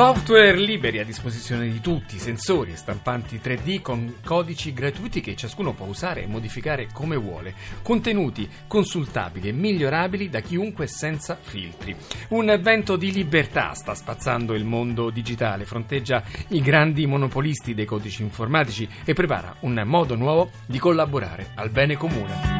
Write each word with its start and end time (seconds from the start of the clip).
Software 0.00 0.56
liberi 0.56 0.98
a 0.98 1.04
disposizione 1.04 1.68
di 1.68 1.78
tutti, 1.78 2.18
sensori 2.18 2.72
e 2.72 2.76
stampanti 2.76 3.38
3D 3.38 3.82
con 3.82 4.14
codici 4.24 4.72
gratuiti 4.72 5.20
che 5.20 5.36
ciascuno 5.36 5.74
può 5.74 5.84
usare 5.84 6.22
e 6.22 6.26
modificare 6.26 6.88
come 6.90 7.16
vuole, 7.16 7.52
contenuti 7.82 8.48
consultabili 8.66 9.48
e 9.48 9.52
migliorabili 9.52 10.30
da 10.30 10.40
chiunque 10.40 10.86
senza 10.86 11.36
filtri. 11.38 11.94
Un 12.28 12.58
vento 12.62 12.96
di 12.96 13.12
libertà 13.12 13.74
sta 13.74 13.94
spazzando 13.94 14.54
il 14.54 14.64
mondo 14.64 15.10
digitale, 15.10 15.66
fronteggia 15.66 16.22
i 16.48 16.62
grandi 16.62 17.04
monopolisti 17.04 17.74
dei 17.74 17.84
codici 17.84 18.22
informatici 18.22 18.88
e 19.04 19.12
prepara 19.12 19.54
un 19.60 19.82
modo 19.84 20.14
nuovo 20.14 20.50
di 20.64 20.78
collaborare 20.78 21.50
al 21.56 21.68
bene 21.68 21.98
comune. 21.98 22.59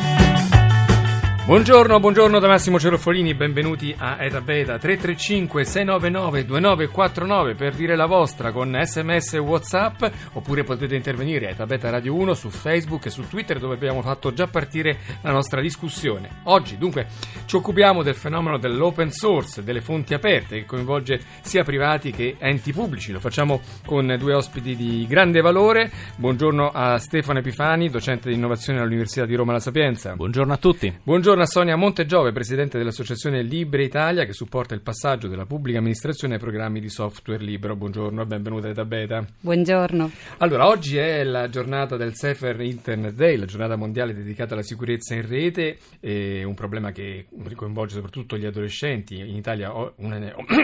Buongiorno, 1.50 1.98
buongiorno 1.98 2.38
da 2.38 2.46
Massimo 2.46 2.78
Cerofolini, 2.78 3.34
benvenuti 3.34 3.92
a 3.98 4.18
Eta 4.20 4.40
Beta 4.40 4.78
335 4.78 5.64
699 5.64 6.44
2949 6.44 7.54
per 7.56 7.74
dire 7.74 7.96
la 7.96 8.06
vostra 8.06 8.52
con 8.52 8.78
sms 8.80 9.34
e 9.34 9.38
whatsapp 9.38 10.00
oppure 10.34 10.62
potete 10.62 10.94
intervenire 10.94 11.48
a 11.48 11.50
Eta 11.50 11.66
Beta 11.66 11.90
Radio 11.90 12.14
1 12.14 12.34
su 12.34 12.50
Facebook 12.50 13.06
e 13.06 13.10
su 13.10 13.26
Twitter 13.26 13.58
dove 13.58 13.74
abbiamo 13.74 14.00
fatto 14.00 14.32
già 14.32 14.46
partire 14.46 14.98
la 15.22 15.32
nostra 15.32 15.60
discussione. 15.60 16.42
Oggi 16.44 16.78
dunque 16.78 17.08
ci 17.46 17.56
occupiamo 17.56 18.04
del 18.04 18.14
fenomeno 18.14 18.56
dell'open 18.56 19.10
source, 19.10 19.64
delle 19.64 19.80
fonti 19.80 20.14
aperte 20.14 20.60
che 20.60 20.66
coinvolge 20.66 21.20
sia 21.40 21.64
privati 21.64 22.12
che 22.12 22.36
enti 22.38 22.72
pubblici. 22.72 23.10
Lo 23.10 23.18
facciamo 23.18 23.60
con 23.84 24.14
due 24.20 24.34
ospiti 24.34 24.76
di 24.76 25.04
grande 25.08 25.40
valore. 25.40 25.90
Buongiorno 26.14 26.70
a 26.72 26.96
Stefano 26.98 27.40
Epifani, 27.40 27.90
docente 27.90 28.28
di 28.28 28.36
innovazione 28.36 28.78
all'Università 28.78 29.26
di 29.26 29.34
Roma 29.34 29.50
La 29.50 29.58
Sapienza. 29.58 30.14
Buongiorno 30.14 30.52
a 30.52 30.56
tutti. 30.56 30.96
Buongiorno 31.02 31.38
a 31.42 31.46
Sonia 31.46 31.76
Montegiove, 31.76 32.32
presidente 32.32 32.76
dell'associazione 32.76 33.42
Libre 33.42 33.84
Italia, 33.84 34.24
che 34.24 34.32
supporta 34.32 34.74
il 34.74 34.80
passaggio 34.80 35.28
della 35.28 35.46
pubblica 35.46 35.78
amministrazione 35.78 36.34
ai 36.34 36.40
programmi 36.40 36.80
di 36.80 36.88
software 36.88 37.42
libero. 37.42 37.76
Buongiorno 37.76 38.22
e 38.22 38.26
benvenuta 38.26 38.72
da 38.72 38.84
Beta. 38.84 39.24
Buongiorno. 39.40 40.10
Allora, 40.38 40.66
oggi 40.66 40.96
è 40.96 41.24
la 41.24 41.48
giornata 41.48 41.96
del 41.96 42.14
Safer 42.14 42.60
Internet 42.60 43.14
Day, 43.14 43.36
la 43.36 43.46
giornata 43.46 43.76
mondiale 43.76 44.12
dedicata 44.12 44.54
alla 44.54 44.62
sicurezza 44.62 45.14
in 45.14 45.26
rete, 45.26 45.78
un 46.00 46.54
problema 46.54 46.90
che 46.92 47.26
coinvolge 47.54 47.94
soprattutto 47.94 48.36
gli 48.36 48.46
adolescenti. 48.46 49.18
In 49.18 49.36
Italia 49.36 49.72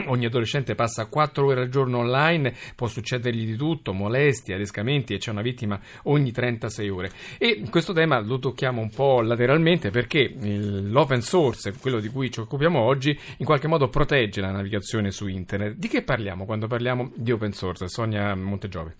ogni 0.09 0.27
adolescente 0.27 0.75
passa 0.75 1.07
4 1.07 1.47
ore 1.47 1.61
al 1.63 1.69
giorno 1.69 1.99
online, 1.99 2.55
può 2.75 2.87
succedergli 2.87 3.47
di 3.47 3.57
tutto, 3.57 3.93
molestie, 3.93 4.55
adescamenti 4.55 5.15
e 5.15 5.19
c'è 5.19 5.31
una 5.31 5.43
vittima 5.43 5.81
ogni 6.05 6.33
36 6.33 6.89
ore. 6.89 7.11
E 7.39 7.63
questo 7.71 7.93
tema 7.93 8.21
lo 8.21 8.39
tocchiamo 8.39 8.81
un 8.81 8.91
po' 8.91 9.21
lateralmente 9.23 9.91
perché 9.91 10.35
l'open 10.57 11.23
source, 11.23 11.75
quello 11.81 12.01
di 12.01 12.09
cui 12.09 12.31
ci 12.31 12.41
occupiamo 12.41 12.79
oggi, 12.79 13.19
in 13.39 13.47
qualche 13.47 13.69
modo 13.69 13.89
protegge 13.89 14.41
la 14.41 14.51
navigazione 14.51 15.11
su 15.11 15.27
internet. 15.27 15.77
Di 15.77 15.89
che 15.89 16.03
parliamo 16.03 16.45
quando 16.45 16.67
parliamo 16.67 17.11
di 17.15 17.31
open 17.33 17.53
source? 17.53 17.89
Sonia 17.89 18.35
Montegiove. 18.35 18.97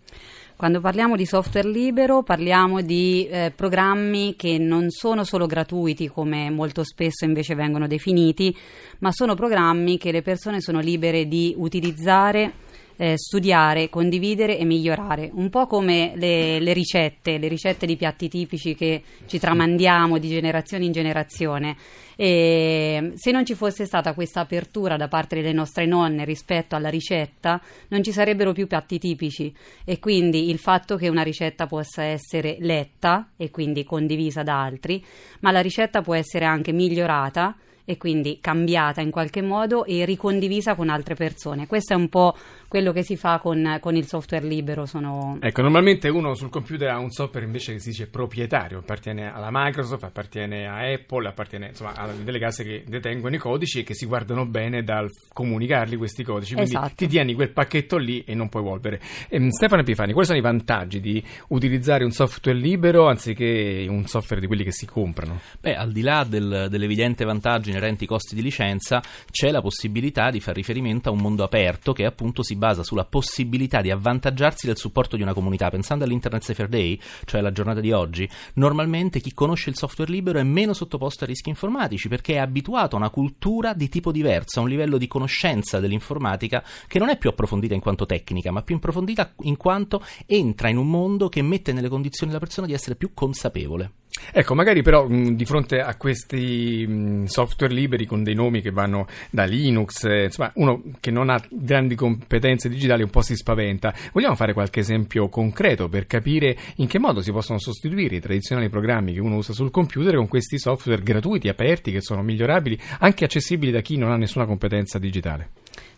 Quando 0.57 0.81
parliamo 0.81 1.17
di 1.17 1.27
software 1.27 1.69
libero 1.69 2.23
parliamo 2.23 2.81
di 2.81 3.29
eh, 3.29 3.53
programmi 3.55 4.37
che 4.37 4.57
non 4.57 4.89
sono 4.89 5.23
solo 5.23 5.45
gratuiti 5.45 6.09
come 6.09 6.49
molto 6.49 6.83
spesso 6.83 7.27
invece 7.27 7.55
vengono 7.55 7.87
definiti, 7.87 8.57
ma 9.01 9.13
sono 9.13 9.35
programmi 9.35 9.99
che 9.99 10.13
le 10.13 10.23
persone 10.23 10.63
sono 10.63 10.81
libere 10.81 11.29
di 11.29 11.53
utilizzare 11.59 12.65
eh, 12.97 13.17
studiare, 13.17 13.89
condividere 13.89 14.59
e 14.59 14.65
migliorare, 14.65 15.31
un 15.33 15.51
po' 15.51 15.67
come 15.67 16.13
le, 16.17 16.59
le, 16.61 16.73
ricette, 16.73 17.39
le 17.39 17.49
ricette 17.49 17.87
di 17.87 17.97
piatti 17.97 18.29
tipici 18.29 18.75
che 18.75 19.03
ci 19.27 19.39
tramandiamo 19.39 20.19
di 20.19 20.29
generazione 20.29 20.85
in 20.85 20.93
generazione. 20.93 21.77
E 22.19 23.13
se 23.17 23.31
non 23.31 23.45
ci 23.45 23.55
fosse 23.55 23.85
stata 23.85 24.15
questa 24.15 24.41
apertura 24.41 24.97
da 24.97 25.07
parte 25.07 25.37
delle 25.37 25.53
nostre 25.53 25.85
nonne 25.85 26.25
rispetto 26.25 26.75
alla 26.75 26.89
ricetta, 26.89 27.61
non 27.89 28.03
ci 28.03 28.11
sarebbero 28.11 28.53
più 28.53 28.67
piatti 28.67 28.99
tipici 28.99 29.55
e 29.85 29.99
quindi 29.99 30.49
il 30.49 30.59
fatto 30.59 30.97
che 30.97 31.09
una 31.09 31.23
ricetta 31.23 31.67
possa 31.67 32.05
essere 32.05 32.57
letta 32.61 33.33
e 33.37 33.51
quindi 33.51 33.85
condivisa 33.85 34.43
da 34.43 34.63
altri, 34.63 35.05
ma 35.41 35.53
la 35.53 35.61
ricetta 35.61 36.01
può 36.01 36.15
essere 36.15 36.47
anche 36.47 36.73
migliorata 36.73 37.55
e 37.89 37.97
quindi 37.97 38.39
cambiata 38.41 39.01
in 39.01 39.13
qualche 39.13 39.41
modo 39.41 39.85
e 39.85 40.05
ricondivisa 40.05 40.75
con 40.75 40.89
altre 40.89 41.15
persone. 41.15 41.69
Questo 41.69 41.93
è 41.93 41.97
un 41.97 42.09
po' 42.09 42.37
quello 42.69 42.93
che 42.93 43.05
si 43.05 43.17
fa 43.17 43.39
con, 43.39 43.79
con, 43.81 43.95
il 43.95 44.07
software 44.07 44.45
libero. 44.45 44.87
Sono... 44.87 45.39
Ecco, 45.41 45.63
normalmente 45.63 46.09
uno 46.09 46.35
sul 46.35 46.51
computer 46.51 46.89
ha 46.89 46.99
un 46.99 47.11
software 47.11 47.47
invece 47.47 47.73
che 47.73 47.79
si 47.79 47.91
dice 47.91 48.09
proprietario, 48.09 48.79
appartiene 48.79 49.33
alla 49.33 49.49
Microsoft, 49.53 50.03
appartiene 50.03 50.67
a 50.67 50.93
Apple, 50.93 51.29
appartiene 51.29 51.69
insomma 51.69 51.95
a 51.95 52.09
delle 52.09 52.41
case 52.41 52.65
che 52.65 52.85
detengono 52.87 53.37
i 53.37 53.39
codici 53.39 53.81
e 53.81 53.83
che 53.85 53.95
si 53.95 54.05
guardano 54.05 54.47
bene 54.47 54.83
dal 54.83 55.09
comunicarli 55.33 55.97
questi 55.97 56.25
codici. 56.25 56.55
Quindi 56.55 56.73
esatto. 56.73 56.93
ti 56.97 57.07
tieni 57.07 57.35
quel 57.35 57.51
pacchetto 57.51 57.97
lì 57.97 58.25
e 58.25 58.35
non 58.35 58.49
puoi 58.49 58.63
evolvere. 58.63 59.01
Ehm, 59.29 59.51
Stefano 59.51 59.83
Epifani, 59.83 60.13
quali 60.13 60.27
sono 60.27 60.39
i 60.39 60.43
vantaggi 60.43 61.01
di 61.01 61.23
utilizzare 61.49 62.03
un 62.03 62.11
software 62.11 62.59
libero 62.59 63.07
anziché 63.07 63.87
un 63.89 64.07
software 64.07 64.41
di 64.41 64.49
quelli 64.49 64.65
che 64.65 64.73
si 64.73 64.87
comprano? 64.87 65.41
Beh, 65.61 65.77
al 65.77 65.93
di 65.93 66.01
là 66.01 66.25
del, 66.29 66.67
dell'evidente 66.69 67.25
vantaggio 67.25 67.75
inerenti 67.77 68.07
costi 68.07 68.35
di 68.35 68.43
licenza, 68.43 69.03
c'è 69.31 69.51
la 69.51 69.61
possibilità 69.61 70.31
di 70.31 70.41
far 70.41 70.55
riferimento 70.55 71.09
a 71.09 71.13
un 71.13 71.19
mondo 71.19 71.45
aperto 71.45 71.93
che 71.93 72.05
appunto 72.05 72.43
si 72.43 72.57
basa 72.57 72.83
sulla 72.83 73.05
possibilità 73.05 73.81
di 73.81 73.91
avvantaggiarsi 73.91 74.67
del 74.67 74.77
supporto 74.77 75.17
di 75.17 75.23
una 75.23 75.35
comunità. 75.35 75.71
Pensando 75.71 76.05
all'Internet 76.05 76.43
Safer 76.43 76.69
Day, 76.69 76.99
cioè 77.25 77.41
alla 77.41 77.53
giornata 77.53 77.81
di 77.81 77.93
oggi, 77.93 78.29
normalmente 78.55 79.21
chi 79.21 79.33
conosce 79.33 79.71
il 79.71 79.77
software 79.77 80.11
libero 80.11 80.39
è 80.39 80.43
meno 80.43 80.73
sottoposto 80.73 81.25
a 81.25 81.27
rischi 81.27 81.49
informatici 81.49 82.09
perché 82.09 82.35
è 82.35 82.39
abituato 82.39 82.97
a 82.97 82.99
una 82.99 83.11
cultura 83.11 83.75
di 83.75 83.89
tipo 83.89 84.13
diverso, 84.13 84.61
a 84.61 84.63
un 84.63 84.69
livello 84.69 84.99
di 84.99 85.07
conoscenza 85.07 85.81
dell'informatica 85.81 86.65
che 86.87 86.99
non 86.99 87.09
è 87.09 87.19
più 87.19 87.31
approfondita 87.31 87.75
in 87.75 87.81
quanto 87.81 88.07
tecnica, 88.07 88.51
ma 88.51 88.63
più 88.63 88.77
approfondita 88.77 89.35
in 89.43 89.57
quanto 89.57 90.03
entra 90.27 90.69
in 90.69 90.77
un 90.77 90.89
mondo 90.89 91.29
che 91.29 91.43
mette 91.43 91.73
nelle 91.73 91.89
condizioni 91.89 92.33
la 92.33 92.39
persona 92.39 92.67
di 92.67 92.73
essere 92.73 92.97
più 92.97 93.13
consapevole. 93.15 93.93
Ecco, 94.33 94.55
magari 94.55 94.83
però 94.83 95.07
mh, 95.07 95.35
di 95.35 95.45
fronte 95.45 95.81
a 95.81 95.95
questi 95.97 96.87
mh, 96.87 97.25
software 97.25 97.73
liberi 97.73 98.07
con 98.07 98.23
dei 98.23 98.35
nomi 98.35 98.61
che 98.61 98.71
vanno 98.71 99.07
da 99.31 99.45
Linux, 99.45 100.05
eh, 100.05 100.25
insomma, 100.25 100.51
uno 100.55 100.83
che 101.01 101.11
non 101.11 101.31
ha 101.31 101.43
grandi 101.49 101.95
competenze 101.95 102.69
digitali 102.69 103.03
un 103.03 103.11
po' 103.11 103.23
si 103.23 103.35
spaventa. 103.37 103.95
Vogliamo 104.13 104.35
fare 104.35 104.53
qualche 104.53 104.81
esempio 104.81 105.29
concreto 105.29 105.89
per 105.89 106.07
capire 106.07 106.57
in 106.77 106.87
che 106.87 106.99
modo 106.99 107.21
si 107.21 107.33
possono 107.33 107.59
sostituire 107.59 108.17
i 108.17 108.21
tradizionali 108.21 108.69
programmi 108.69 109.13
che 109.13 109.21
uno 109.21 109.37
usa 109.37 109.53
sul 109.53 109.71
computer 109.71 110.17
con 110.17 110.29
questi 110.29 110.59
software 110.59 111.03
gratuiti, 111.03 111.49
aperti, 111.49 111.93
che 111.93 112.01
sono 112.01 112.23
migliorabili, 112.23 112.79
anche 113.01 113.25
accessibili 113.25 113.73
da 113.73 113.81
chi 113.81 113.97
non 113.97 114.11
ha 114.11 114.17
nessuna 114.17 114.47
competenza 114.47 114.99
digitale? 114.99 115.51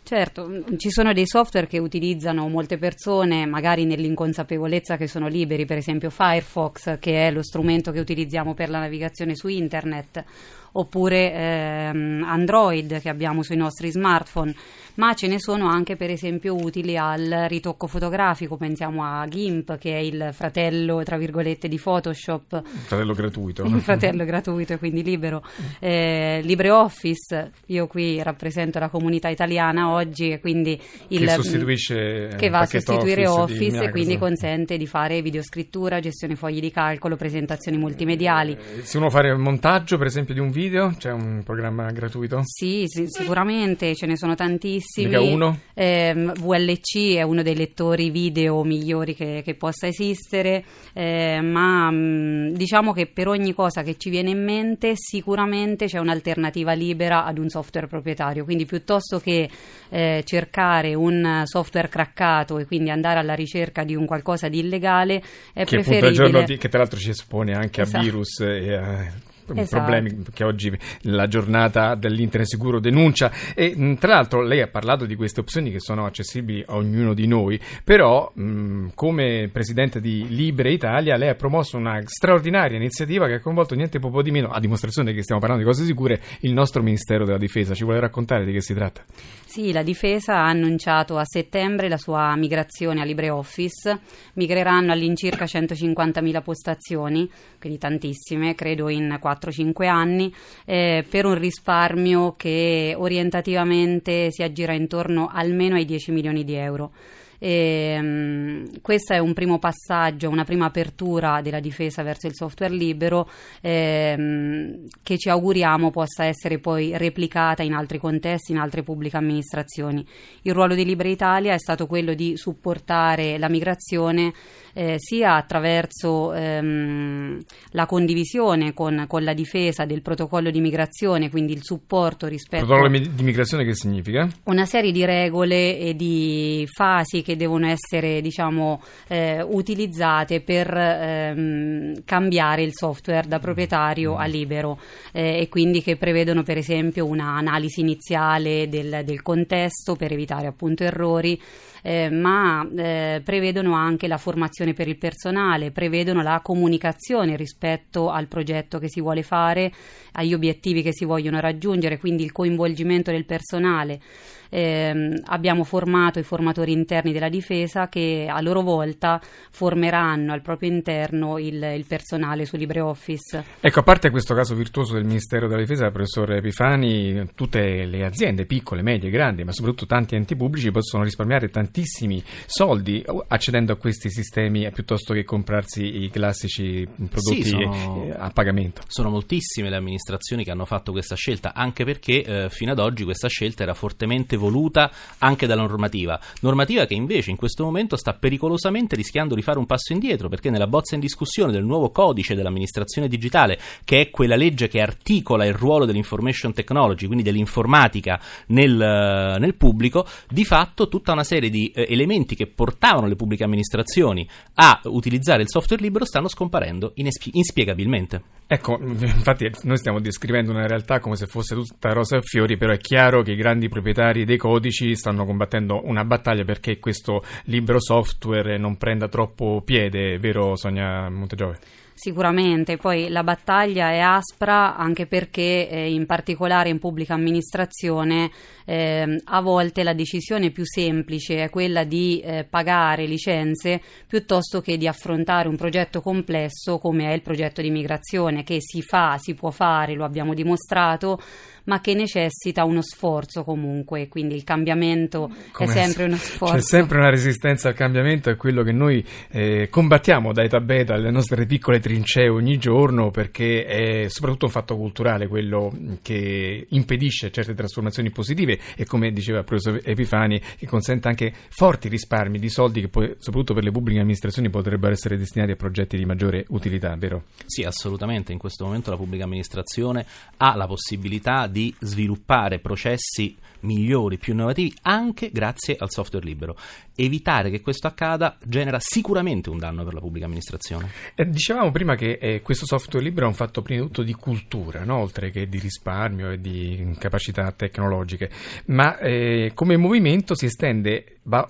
Certo, 0.09 0.49
mm, 0.49 0.79
ci 0.79 0.89
sono 0.89 1.13
dei 1.13 1.27
software 1.27 1.67
che 1.67 1.77
utilizzano 1.77 2.49
molte 2.49 2.79
persone, 2.79 3.45
magari 3.45 3.85
nell'inconsapevolezza 3.85 4.97
che 4.97 5.07
sono 5.07 5.29
liberi, 5.29 5.67
per 5.67 5.77
esempio 5.77 6.09
Firefox, 6.09 6.99
che 6.99 7.27
è 7.27 7.31
lo 7.31 7.43
strumento 7.43 7.91
che 7.93 8.01
utilizziamo 8.01 8.55
per 8.55 8.71
la 8.71 8.79
navigazione 8.79 9.37
su 9.37 9.49
internet, 9.49 10.25
oppure 10.73 11.33
ehm, 11.33 12.25
Android 12.27 13.01
che 13.01 13.09
abbiamo 13.09 13.43
sui 13.43 13.57
nostri 13.57 13.91
smartphone, 13.91 14.55
ma 14.99 15.15
ce 15.15 15.29
ne 15.29 15.39
sono 15.39 15.69
anche 15.69 15.97
per 15.97 16.11
esempio 16.11 16.57
utili 16.57 16.97
al 16.97 17.47
ritocco 17.49 17.87
fotografico, 17.87 18.57
pensiamo 18.57 19.05
a 19.05 19.27
GIMP 19.27 19.79
che 19.79 19.95
è 19.95 19.99
il 19.99 20.31
fratello 20.33 21.03
tra 21.05 21.17
virgolette 21.17 21.69
di 21.69 21.79
Photoshop. 21.79 22.63
Il 22.65 22.81
fratello 22.81 23.13
gratuito. 23.13 23.65
Il 23.65 23.81
fratello 23.81 24.25
gratuito 24.25 24.73
e 24.73 24.79
quindi 24.79 25.03
libero. 25.05 25.43
Eh, 25.79 26.41
LibreOffice, 26.43 27.53
io 27.67 27.87
qui 27.87 28.21
rappresento 28.23 28.79
la 28.79 28.89
comunità 28.89 29.29
italiana 29.29 29.93
oggi 29.93 30.31
e 30.31 30.41
quindi 30.41 30.81
il, 31.09 31.21
che 31.21 31.29
sostituisce 31.29 32.35
che 32.37 32.49
va 32.49 32.61
a 32.61 32.67
sostituire 32.67 33.27
Office, 33.27 33.67
Office 33.67 33.85
e 33.85 33.91
quindi 33.91 34.19
consente 34.19 34.77
di 34.77 34.87
fare 34.87 35.23
videoscrittura, 35.23 36.01
gestione 36.01 36.35
fogli 36.35 36.61
di 36.61 36.71
calcolo, 36.71 37.17
presentazioni 37.17 37.79
multimediali. 37.79 38.53
Eh, 38.53 38.83
se 38.83 38.99
uno 38.99 39.11
fare 39.11 39.33
montaggio 39.37 39.97
per 39.97 40.07
esempio 40.07 40.35
di 40.35 40.41
un 40.41 40.51
video, 40.51 40.58
c'è 40.99 41.13
un 41.13 41.43
programma 41.45 41.91
gratuito? 41.93 42.41
Sì, 42.43 42.85
sì 42.87 43.05
sicuramente, 43.07 43.95
ce 43.95 44.07
ne 44.07 44.17
sono 44.17 44.35
tantissimi. 44.35 45.07
Mica 45.07 45.21
uno? 45.21 45.61
Eh, 45.73 46.13
VLC 46.15 47.15
è 47.15 47.23
uno 47.23 47.43
dei 47.43 47.55
lettori 47.55 48.11
video 48.11 48.65
migliori 48.65 49.15
che, 49.15 49.43
che 49.45 49.55
possa 49.55 49.87
esistere, 49.87 50.65
eh, 50.95 51.41
ma 51.41 51.91
mh, 51.91 51.97
mm, 51.97 52.49
diciamo 52.55 52.93
che 52.93 53.07
per 53.07 53.29
ogni 53.29 53.55
cosa 53.55 53.83
che 53.83 53.97
ci 53.97 54.11
viene 54.11 54.31
in 54.31 54.43
mente 54.43 54.95
sicuramente 54.97 55.87
c'è 55.87 55.99
un'alternativa 55.99 56.73
libera 56.73 57.25
ad 57.25 57.39
un 57.39 57.49
software 57.49 57.87
proprietario, 57.87 58.45
quindi 58.45 58.67
piuttosto 58.67 59.21
che 59.21 59.49
eh, 59.91 60.23
cercare 60.25 60.95
un 60.95 61.43
software 61.45 61.89
craccato 61.89 62.59
e 62.59 62.67
quindi 62.67 62.91
andare 62.91 63.21
alla 63.21 63.35
ricerca 63.35 63.85
di 63.85 63.95
un 63.95 64.07
qualcosa 64.07 64.49
di 64.49 64.59
illegale 64.59 65.23
è 65.53 65.65
che 65.65 65.77
preferibile... 65.77 66.45
Di, 66.45 66.57
che 66.57 66.69
tra 66.69 66.81
l'altro 66.81 66.99
ci 66.99 67.11
espone 67.11 67.55
anche 67.55 67.83
esatto. 67.83 67.99
a 67.99 68.03
virus 68.03 68.41
e 68.41 68.75
a 68.75 69.27
Esatto. 69.55 69.83
problemi 69.83 70.25
che 70.33 70.45
oggi 70.45 70.77
la 71.03 71.27
giornata 71.27 71.95
dell'internet 71.95 72.49
sicuro 72.49 72.81
denuncia. 72.81 73.31
E 73.55 73.97
tra 73.99 74.15
l'altro 74.15 74.43
lei 74.43 74.61
ha 74.61 74.69
parlato 74.69 75.07
di 75.07 75.15
queste 75.15 75.41
opzioni 75.41 75.71
che 75.71 75.81
sono 75.81 76.07
accessibili 76.07 76.63
a 76.67 76.75
ognuno 76.77 77.15
di 77.15 77.27
noi, 77.27 77.61
però 77.85 78.31
mh, 78.33 78.89
come 78.95 79.49
presidente 79.53 80.01
di 80.01 80.27
Libre 80.29 80.73
Italia 80.73 81.17
lei 81.17 81.29
ha 81.29 81.35
promosso 81.35 81.77
una 81.77 82.01
straordinaria 82.05 82.77
iniziativa 82.77 83.27
che 83.27 83.35
ha 83.35 83.41
coinvolto 83.41 83.75
niente 83.75 83.99
poco 83.99 84.23
di 84.23 84.31
meno, 84.31 84.49
a 84.49 84.61
dimostrazione 84.61 85.13
che 85.13 85.23
stiamo 85.23 85.41
parlando 85.41 85.65
di 85.65 85.71
cose 85.71 85.85
sicure, 85.85 86.21
il 86.41 86.53
nostro 86.53 86.83
Ministero 86.83 87.25
della 87.25 87.39
Difesa. 87.39 87.75
Ci 87.75 87.85
vuole 87.85 88.01
raccontare 88.01 88.45
di 88.45 88.53
che 88.53 88.61
si 88.61 88.75
tratta? 88.75 89.03
Sì, 89.45 89.73
la 89.73 89.83
Difesa 89.83 90.37
ha 90.37 90.49
annunciato 90.49 91.17
a 91.17 91.25
settembre 91.25 91.89
la 91.89 91.97
sua 91.97 92.35
migrazione 92.37 93.01
a 93.01 93.05
LibreOffice. 93.05 94.01
Migreranno 94.35 94.93
all'incirca 94.93 95.45
150.000 95.45 96.43
postazioni, 96.43 97.29
quindi 97.59 97.79
tantissime, 97.79 98.55
credo 98.55 98.89
in 98.89 99.19
4-5 99.39 99.87
anni, 99.87 100.33
eh, 100.65 101.05
per 101.09 101.27
un 101.27 101.39
risparmio 101.39 102.35
che 102.37 102.95
orientativamente 102.97 104.31
si 104.31 104.43
aggira 104.43 104.73
intorno 104.73 105.31
almeno 105.33 105.77
ai 105.77 105.85
10 105.85 106.13
milioni 106.13 106.45
di 106.45 106.55
euro. 106.55 106.93
E, 107.39 107.97
um, 108.01 108.81
questo 108.83 109.13
è 109.13 109.19
un 109.19 109.33
primo 109.33 109.59
passaggio, 109.59 110.29
una 110.29 110.45
prima 110.45 110.67
apertura 110.67 111.41
della 111.41 111.61
difesa 111.61 112.03
verso 112.03 112.27
il 112.27 112.35
software 112.35 112.75
libero 112.75 113.31
ehm, 113.61 114.87
che 115.03 115.17
ci 115.17 115.29
auguriamo 115.29 115.91
possa 115.91 116.25
essere 116.25 116.59
poi 116.59 116.97
replicata 116.97 117.63
in 117.63 117.75
altri 117.75 117.99
contesti, 117.99 118.53
in 118.53 118.59
altre 118.59 118.83
pubbliche 118.83 119.17
amministrazioni. 119.17 120.05
Il 120.43 120.53
ruolo 120.53 120.75
di 120.75 120.85
Libre 120.85 121.11
Italia 121.11 121.55
è 121.55 121.59
stato 121.59 121.87
quello 121.87 122.15
di 122.15 122.37
supportare 122.37 123.39
la 123.39 123.49
migrazione 123.49 124.33
eh, 124.79 124.95
sia 124.99 125.35
attraverso 125.35 126.33
ehm, 126.33 127.43
la 127.73 127.87
condivisione 127.87 128.75
con, 128.75 129.07
con, 129.09 129.25
la 129.25 129.35
difesa 129.35 129.85
del 129.85 130.03
protocollo 130.03 130.51
di 130.51 130.61
migrazione, 130.61 131.31
quindi 131.31 131.53
il 131.53 131.65
supporto 131.65 132.29
rispetto 132.29 132.65
protocollo 132.65 132.97
di 132.97 133.23
migrazione 133.25 133.65
che 133.65 133.75
significa? 133.75 134.29
Una 134.45 134.67
serie 134.67 134.93
di 134.93 135.05
regole 135.05 135.77
e 135.79 135.97
di 135.97 136.65
fasi 136.73 137.23
che 137.23 137.35
devono 137.35 137.67
essere 137.67 138.21
diciamo, 138.21 138.81
eh, 139.09 139.43
utilizzate 139.43 140.43
per 140.43 140.73
ehm, 140.73 142.05
cambiare 142.05 142.63
il 142.63 142.73
software 142.73 143.27
da 143.27 143.41
proprietario 143.41 144.15
a 144.15 144.27
libero 144.27 144.79
eh, 145.11 145.41
e 145.41 145.49
quindi 145.49 145.83
che 145.83 145.97
prevedono 145.97 146.45
per 146.45 146.57
esempio 146.57 147.05
un'analisi 147.05 147.81
iniziale 147.81 148.69
del, 148.69 149.01
del 149.05 149.23
contesto 149.23 149.97
per 149.97 150.13
evitare 150.13 150.47
appunto 150.47 150.85
errori 150.85 151.41
eh, 151.83 152.11
ma 152.11 152.69
eh, 152.77 153.21
prevedono 153.25 153.75
anche 153.75 154.09
la 154.09 154.19
formazione 154.19 154.68
per 154.75 154.89
il 154.89 154.99
personale, 154.99 155.71
prevedono 155.71 156.23
la 156.23 156.41
comunicazione 156.43 157.37
rispetto 157.37 158.11
al 158.11 158.27
progetto 158.27 158.79
che 158.79 158.89
si 158.89 159.01
vuole 159.01 159.23
fare, 159.23 159.73
agli 160.13 160.35
obiettivi 160.35 160.83
che 160.83 160.93
si 160.93 161.05
vogliono 161.05 161.41
raggiungere, 161.41 161.99
quindi 161.99 162.25
il 162.25 162.33
coinvolgimento 162.33 163.11
del 163.11 163.25
personale. 163.25 164.01
Eh, 164.49 165.21
abbiamo 165.25 165.65
formato 165.65 166.19
i 166.19 166.23
formatori 166.23 166.73
interni 166.73 167.13
della 167.13 167.29
difesa 167.29 167.89
che 167.89 168.27
a 168.29 168.41
loro 168.41 168.63
volta 168.63 169.21
formeranno 169.51 170.33
al 170.33 170.43
proprio 170.43 170.71
interno 170.71 171.39
il, 171.39 171.63
il 171.63 171.85
personale 171.87 172.45
su 172.45 172.57
LibreOffice. 172.57 173.45
Ecco, 173.61 173.81
a 173.81 173.83
parte 173.83 174.11
questo 174.11 174.35
caso 174.35 174.55
virtuoso 174.55 174.95
del 174.95 175.05
Ministero 175.05 175.49
della 175.49 175.61
Difesa, 175.61 175.91
professor 175.91 176.33
Epifani, 176.33 177.31
tutte 177.35 177.85
le 177.85 178.05
aziende, 178.05 178.47
piccole, 178.47 178.83
medie, 178.83 179.11
grandi, 179.11 179.45
ma 179.45 179.53
soprattutto 179.53 179.87
tanti 179.87 180.15
enti 180.15 180.37
pubblici 180.37 180.71
possono 180.71 181.03
risparmiare 181.03 181.49
tantissimi 181.49 182.23
soldi 182.47 183.05
accedendo 183.29 183.73
a 183.73 183.77
questi 183.77 184.11
sistemi 184.11 184.71
piuttosto 184.71 185.13
che 185.15 185.25
comprarsi 185.25 186.03
i 186.03 186.11
classici 186.11 186.87
prodotti 187.09 187.43
sì, 187.43 187.51
sono, 187.51 188.05
eh, 188.05 188.15
a 188.17 188.31
pagamento. 188.31 188.83
Sono 188.87 189.11
moltissime 189.11 189.71
le 189.71 189.77
amministrazioni 189.77 190.45
che 190.45 190.51
hanno 190.51 190.65
fatto 190.65 190.93
questa 190.93 191.15
scelta, 191.15 191.53
anche 191.55 191.85
perché 191.85 192.23
eh, 192.23 192.51
fino 192.51 192.73
ad 192.73 192.79
oggi 192.79 193.05
questa 193.05 193.29
scelta 193.29 193.63
era 193.63 193.75
fortemente 193.75 194.37
voluta 194.39 194.91
anche 195.19 195.47
dalla 195.47 195.63
normativa, 195.63 196.19
normativa 196.41 196.87
che 196.87 196.95
invece 196.95 197.31
in 197.31 197.37
questo 197.37 197.65
momento 197.65 197.97
sta 197.97 198.15
pericolosamente 198.15 198.97
rischiando 198.97 199.35
di 199.35 199.43
fare 199.43 199.59
un 199.59 199.67
passo 199.67 199.93
indietro 199.93 200.29
perché 200.29 200.51
nella 200.51 200.67
bozza 200.67 200.95
in 200.95 201.01
discussione 201.01 201.53
del 201.53 201.65
nuovo 201.65 201.91
codice 201.91 202.35
dell'amministrazione 202.35 203.09
digitale, 203.09 203.59
che 203.85 204.01
è 204.01 204.11
quella 204.11 204.37
legge 204.37 204.69
che 204.69 204.81
articola 204.81 205.45
il 205.45 205.55
ruolo 205.55 205.85
dell'information 205.85 206.53
technology, 206.53 207.07
quindi 207.07 207.25
dell'informatica 207.25 208.21
nel, 208.49 209.37
nel 209.39 209.55
pubblico, 209.57 210.07
di 210.29 210.45
fatto 210.45 210.89
tutta 210.89 211.13
una 211.13 211.25
serie 211.25 211.51
di 211.51 211.71
eh, 211.75 211.87
elementi 211.89 212.35
che 212.35 212.47
portavano 212.47 213.07
le 213.07 213.17
pubbliche 213.17 213.45
amministrazioni 213.45 214.29
a 214.55 214.81
utilizzare 214.85 215.43
il 215.43 215.49
software 215.49 215.83
libero 215.83 216.05
stanno 216.05 216.29
scomparendo 216.29 216.93
inespi- 216.95 217.31
inspiegabilmente. 217.35 218.38
Ecco, 218.51 218.79
infatti 218.81 219.51
noi 219.65 219.77
stiamo 219.77 220.01
descrivendo 220.01 220.53
una 220.53 220.67
realtà 220.67 221.01
come 221.01 221.17
se 221.17 221.27
fosse 221.27 221.55
tutta 221.55 221.93
rosa 221.93 222.17
e 222.17 222.23
fiori, 222.23 222.57
però 222.57 222.73
è 222.73 222.79
chiaro 222.79 223.21
che 223.21 223.33
i 223.33 223.37
grandi 223.37 223.69
proprietari 223.69 224.25
dei 224.25 224.39
codici 224.39 224.97
stanno 224.97 225.27
combattendo 225.27 225.83
una 225.85 226.03
battaglia 226.03 226.45
perché 226.45 226.79
questo 226.79 227.23
libero 227.45 227.79
software 227.79 228.57
non 228.57 228.79
prenda 228.79 229.07
troppo 229.09 229.61
piede, 229.63 230.19
vero 230.19 230.57
Sonia 230.57 231.11
Montegiove? 231.11 231.59
Sicuramente, 232.01 232.77
poi 232.77 233.09
la 233.09 233.25
battaglia 233.25 233.91
è 233.91 233.99
aspra 233.99 234.77
anche 234.77 235.07
perché 235.07 235.69
eh, 235.69 235.93
in 235.93 236.07
particolare 236.07 236.69
in 236.69 236.79
pubblica 236.79 237.15
amministrazione 237.15 238.31
eh, 238.65 239.21
a 239.25 239.41
volte 239.41 239.83
la 239.83 239.95
decisione 239.95 240.53
più 240.53 240.63
semplice 240.65 241.43
è 241.43 241.51
quella 241.51 241.83
di 241.83 242.21
eh, 242.21 242.47
pagare 242.49 243.05
licenze 243.07 243.81
piuttosto 244.07 244.61
che 244.61 244.77
di 244.77 244.87
affrontare 244.87 245.49
un 245.49 245.57
progetto 245.57 246.01
complesso 246.01 246.79
come 246.79 247.11
è 247.11 247.15
il 247.15 247.23
progetto 247.23 247.63
di 247.63 247.71
migrazione 247.71 248.45
che 248.45 248.59
si 248.61 248.81
fa, 248.81 249.17
si 249.19 249.35
può 249.35 249.51
fare, 249.51 249.95
lo 249.95 250.05
abbiamo 250.05 250.35
dimostrato, 250.35 251.21
ma 251.69 251.81
che 251.81 251.95
necessita 251.95 252.65
uno 252.65 252.83
sforzo 252.83 253.45
comunque, 253.45 254.09
quindi 254.09 254.35
il 254.35 254.43
cambiamento 254.43 255.31
Come 255.53 255.71
è 255.71 255.73
sempre 255.73 256.05
uno 256.05 256.17
sforzo. 256.17 256.55
C'è 256.55 256.63
sempre 256.63 256.99
una 256.99 257.11
resistenza 257.11 257.69
al 257.69 257.75
cambiamento, 257.75 258.31
è 258.31 258.37
quello 258.37 258.63
che 258.63 258.73
noi 258.73 259.05
eh, 259.31 259.69
combattiamo 259.71 260.33
da 260.33 260.43
età 260.43 260.61
beta 260.61 260.95
alle 260.95 261.11
nostre 261.11 261.45
piccole 261.45 261.79
trincee 261.79 262.29
ogni 262.29 262.57
giorno 262.57 263.11
perché 263.11 263.65
è 263.65 264.09
soprattutto 264.09 264.47
un 264.47 264.51
fatto 264.51 264.77
culturale 264.77 265.27
quello 265.29 265.73
che 266.01 266.67
impedisce 266.71 267.31
certe 267.31 267.55
trasformazioni 267.55 268.11
positive 268.11 268.59
e 268.75 268.87
come 268.87 269.13
diceva 269.13 269.41
il 269.41 269.45
professor 269.45 269.81
Epifani 269.85 270.41
che 270.57 270.67
consente 270.67 271.09
anche 271.09 271.33
forti 271.51 271.89
risparmi 271.89 272.39
di 272.39 272.49
soldi 272.49 272.81
che 272.81 272.89
poi 272.89 273.15
soprattutto 273.19 273.53
per 273.53 273.63
le 273.63 273.71
pubbliche 273.71 274.01
amministrazioni 274.01 274.49
potrebbero 274.49 274.93
essere 274.93 275.19
destinati 275.19 275.51
a 275.51 275.57
progetti 275.57 275.99
di 275.99 276.07
maggiore 276.07 276.47
utilità, 276.49 276.95
vero? 276.97 277.25
Sì, 277.45 277.63
assolutamente, 277.63 278.33
in 278.33 278.39
questo 278.39 278.65
momento 278.65 278.91
la 278.91 278.97
pubblica 278.97 279.25
amministrazione 279.25 280.07
ha 280.39 280.57
la 280.57 280.67
possibilità 280.67 281.47
di 281.47 281.58
di 281.59 281.75
sviluppare 281.81 282.61
processi 282.61 283.37
migliori, 283.61 284.19
più 284.19 284.33
innovativi, 284.33 284.73
anche 284.83 285.31
grazie 285.33 285.77
al 285.77 285.91
software 285.91 286.25
libero. 286.25 286.57
Evitare 286.95 287.51
che 287.51 287.61
questo 287.61 287.89
accada 287.89 288.39
genera 288.45 288.79
sicuramente 288.81 289.51
un 289.51 289.59
danno 289.59 289.83
per 289.83 289.95
la 289.95 290.01
pubblica 290.01 290.27
amministrazione. 290.27 290.89
Eh, 291.17 291.29
dicevamo 291.29 291.73
prima 291.73 291.97
che 291.97 292.19
eh, 292.21 292.43
questo 292.43 292.65
software 292.65 293.05
libero 293.05 293.27
è 293.27 293.29
un 293.29 293.35
fatto 293.35 293.63
prima 293.63 293.81
di 293.81 293.87
tutto 293.87 294.03
di 294.05 294.13
cultura, 294.13 294.85
no? 294.85 294.99
oltre 294.99 295.33
che 295.33 295.49
di 295.49 295.59
risparmio 295.59 296.31
e 296.31 296.41
di 296.41 296.95
capacità 296.97 297.51
tecnologiche, 297.51 298.31
ma 298.67 298.97
eh, 298.99 299.51
come 299.55 299.77
movimento 299.77 300.37
si 300.37 300.47
estende, 300.47 301.18
va, 301.29 301.49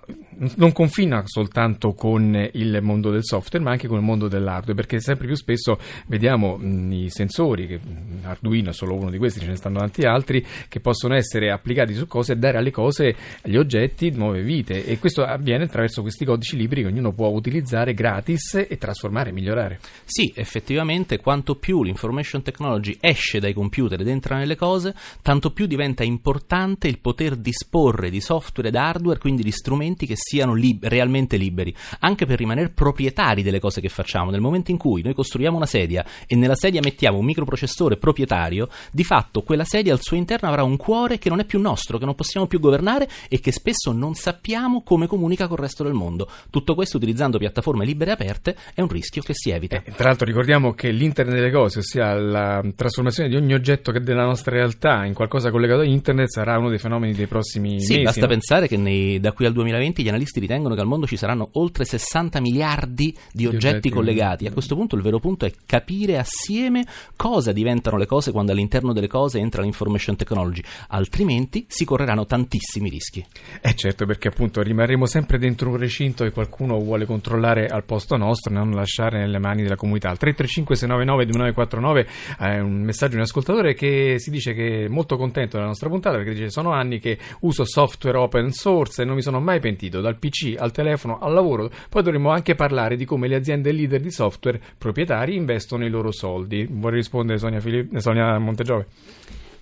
non 0.56 0.72
confina 0.72 1.22
soltanto 1.24 1.94
con 1.94 2.48
il 2.52 2.80
mondo 2.82 3.10
del 3.10 3.24
software, 3.24 3.64
ma 3.64 3.70
anche 3.70 3.86
con 3.86 3.98
il 3.98 4.04
mondo 4.04 4.28
dell'hardware, 4.28 4.74
perché 4.74 5.00
sempre 5.00 5.26
più 5.26 5.36
spesso 5.36 5.78
vediamo 6.06 6.56
mh, 6.56 6.92
i 6.92 7.10
sensori, 7.10 7.66
che, 7.66 7.80
Arduino 8.22 8.70
è 8.70 8.72
solo 8.72 8.94
uno 8.94 9.10
di 9.10 9.18
questi, 9.18 9.40
ce 9.40 9.46
ne 9.46 9.56
stanno 9.56 9.78
tanti 9.78 10.02
altri, 10.02 10.44
che 10.68 10.80
possono 10.80 11.14
essere 11.14 11.50
applicati 11.50 11.94
su 11.94 12.06
cose 12.06 12.32
e 12.32 12.36
dare 12.36 12.58
alle 12.58 12.72
cose, 12.72 13.14
agli 13.42 13.56
oggetti, 13.56 14.10
nuove 14.10 14.42
vite. 14.42 14.84
E 14.84 14.98
questo 14.98 15.22
avviene 15.22 15.64
attraverso 15.64 16.02
questi 16.02 16.24
codici 16.24 16.56
libri 16.56 16.82
che 16.82 16.88
ognuno 16.88 17.12
può 17.12 17.28
utilizzare 17.28 17.94
gratis 17.94 18.54
e 18.54 18.76
trasformare 18.78 19.30
migliorare. 19.30 19.78
Sì, 20.04 20.32
effettivamente, 20.34 21.20
quanto 21.20 21.54
più 21.54 21.84
l'information 21.84 22.42
technology 22.42 22.96
esce 23.00 23.38
dai 23.38 23.52
computer 23.52 24.00
ed 24.00 24.08
entra 24.08 24.36
nelle 24.36 24.56
cose, 24.56 24.94
tanto 25.22 25.52
più 25.52 25.66
diventa 25.66 26.02
importante 26.02 26.88
il 26.88 26.98
poter 26.98 27.36
disporre 27.36 28.10
di 28.10 28.20
software 28.20 28.68
ed 28.68 28.74
hardware, 28.74 29.20
quindi 29.20 29.44
di 29.44 29.50
strumenti 29.52 29.66
che 30.06 30.14
siano 30.16 30.54
lib- 30.54 30.86
realmente 30.86 31.36
liberi, 31.36 31.74
anche 32.00 32.26
per 32.26 32.38
rimanere 32.38 32.70
proprietari 32.70 33.42
delle 33.42 33.60
cose 33.60 33.80
che 33.80 33.88
facciamo. 33.88 34.30
Nel 34.30 34.40
momento 34.40 34.70
in 34.70 34.76
cui 34.76 35.02
noi 35.02 35.14
costruiamo 35.14 35.56
una 35.56 35.66
sedia 35.66 36.04
e 36.26 36.36
nella 36.36 36.54
sedia 36.54 36.80
mettiamo 36.82 37.18
un 37.18 37.24
microprocessore 37.24 37.96
proprietario, 37.96 38.68
di 38.92 39.04
fatto 39.04 39.42
quella 39.42 39.64
sedia 39.64 39.92
al 39.92 40.00
suo 40.00 40.16
interno 40.16 40.48
avrà 40.48 40.62
un 40.62 40.76
cuore 40.76 41.18
che 41.18 41.28
non 41.28 41.40
è 41.40 41.44
più 41.44 41.60
nostro, 41.60 41.98
che 41.98 42.04
non 42.04 42.14
possiamo 42.14 42.46
più 42.46 42.60
governare 42.60 43.08
e 43.28 43.40
che 43.40 43.52
spesso 43.52 43.92
non 43.92 44.14
sappiamo 44.14 44.82
come 44.82 45.06
comunica 45.06 45.46
col 45.48 45.58
resto 45.58 45.82
del 45.82 45.92
mondo. 45.92 46.28
Tutto 46.50 46.74
questo 46.74 46.96
utilizzando 46.96 47.38
piattaforme 47.38 47.84
libere 47.84 48.10
e 48.10 48.14
aperte 48.14 48.56
è 48.74 48.80
un 48.80 48.88
rischio 48.88 49.22
che 49.22 49.34
si 49.34 49.50
evita. 49.50 49.82
Eh, 49.84 49.92
tra 49.92 50.08
l'altro 50.08 50.26
ricordiamo 50.26 50.72
che 50.72 50.90
l'internet 50.90 51.34
delle 51.34 51.50
cose, 51.50 51.80
ossia 51.80 52.14
la 52.14 52.64
trasformazione 52.74 53.28
di 53.28 53.36
ogni 53.36 53.54
oggetto 53.54 53.92
che 53.92 54.00
della 54.00 54.24
nostra 54.24 54.54
realtà 54.54 55.04
in 55.04 55.14
qualcosa 55.14 55.50
collegato 55.50 55.80
a 55.80 55.84
internet 55.84 56.28
sarà 56.28 56.58
uno 56.58 56.68
dei 56.68 56.78
fenomeni 56.78 57.12
dei 57.12 57.26
prossimi 57.26 57.80
sì, 57.80 57.94
mesi. 57.94 58.02
Basta 58.04 58.20
no? 58.22 58.26
pensare 58.28 58.68
che 58.68 58.76
nei, 58.76 59.20
da 59.20 59.32
qui 59.32 59.46
al 59.46 59.52
2020 59.58 60.02
gli 60.02 60.08
analisti 60.08 60.40
ritengono 60.40 60.74
che 60.74 60.80
al 60.80 60.86
mondo 60.86 61.06
ci 61.06 61.16
saranno 61.16 61.50
oltre 61.52 61.84
60 61.84 62.40
miliardi 62.40 63.16
di 63.32 63.46
oggetti, 63.46 63.66
oggetti, 63.66 63.90
collegati. 63.90 64.46
A 64.46 64.52
questo 64.52 64.74
punto 64.74 64.96
il 64.96 65.02
vero 65.02 65.18
punto 65.18 65.46
è 65.46 65.52
capire 65.66 66.18
assieme 66.18 66.84
cosa 67.16 67.52
diventano 67.52 67.96
le 67.96 68.06
cose 68.06 68.30
quando 68.30 68.52
all'interno 68.52 68.92
delle 68.92 69.08
cose 69.08 69.38
entra 69.38 69.62
l'information 69.62 70.16
technology, 70.16 70.62
altrimenti 70.88 71.66
si 71.68 71.84
correranno 71.84 72.24
tantissimi 72.24 72.88
rischi. 72.88 73.24
Eh 73.60 73.74
certo, 73.74 74.06
perché 74.06 74.28
appunto 74.28 74.62
rimarremo 74.62 75.06
sempre 75.06 75.38
dentro 75.38 75.70
un 75.70 75.76
recinto 75.76 76.24
e 76.24 76.30
qualcuno 76.30 76.78
vuole 76.78 77.04
controllare 77.04 77.66
al 77.66 77.84
posto 77.84 78.16
nostro, 78.16 78.52
non 78.52 78.70
lasciare 78.70 79.18
nelle 79.18 79.38
mani 79.38 79.62
della 79.62 79.76
comunità. 79.76 80.10
Al 80.10 80.18
335 80.18 80.76
699 80.76 81.26
2949 81.26 82.06
è 82.38 82.58
un 82.60 82.82
messaggio 82.82 83.12
di 83.12 83.16
un 83.16 83.22
ascoltatore 83.22 83.74
che 83.74 84.16
si 84.18 84.30
dice 84.30 84.54
che 84.54 84.84
è 84.84 84.88
molto 84.88 85.16
contento 85.16 85.56
della 85.56 85.68
nostra 85.68 85.88
puntata 85.88 86.16
perché 86.16 86.32
dice 86.32 86.50
sono 86.50 86.72
anni 86.72 86.98
che 86.98 87.18
uso 87.40 87.64
software 87.64 88.18
open 88.18 88.52
source 88.52 89.02
e 89.02 89.04
non 89.04 89.14
mi 89.14 89.22
sono 89.22 89.37
mai 89.40 89.60
pentito 89.60 90.00
dal 90.00 90.18
PC 90.18 90.54
al 90.58 90.72
telefono 90.72 91.18
al 91.18 91.32
lavoro. 91.32 91.70
Poi 91.88 92.02
dovremmo 92.02 92.30
anche 92.30 92.54
parlare 92.54 92.96
di 92.96 93.04
come 93.04 93.28
le 93.28 93.36
aziende 93.36 93.72
leader 93.72 94.00
di 94.00 94.10
software 94.10 94.60
proprietari 94.76 95.34
investono 95.36 95.84
i 95.84 95.90
loro 95.90 96.12
soldi. 96.12 96.66
Vuole 96.70 96.96
rispondere 96.96 97.38
Sonia, 97.38 97.60
Filipp- 97.60 97.96
Sonia 97.96 98.38
Montegiove? 98.38 98.86